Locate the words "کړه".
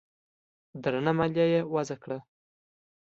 2.03-2.19